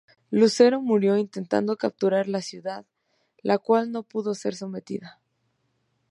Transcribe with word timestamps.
Lucero 0.31 0.81
murió 0.81 1.15
intentando 1.15 1.77
capturar 1.77 2.27
la 2.27 2.41
ciudad, 2.41 2.87
la 3.43 3.59
cual 3.59 3.91
no 3.91 4.01
pudo 4.01 4.33
ser 4.33 4.55
sometida. 4.55 5.19